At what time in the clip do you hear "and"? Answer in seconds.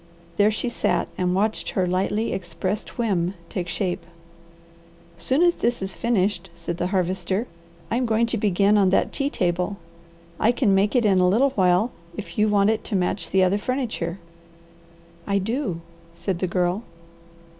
1.15-1.35